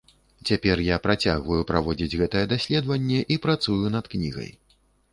Цяпер 0.49 0.81
я 0.85 0.97
працягваю 1.03 1.61
праводзіць 1.73 2.19
гэтае 2.23 2.43
даследаванне 2.57 3.23
і 3.37 3.41
працую 3.47 3.81
над 3.99 4.05
кнігай. 4.17 4.51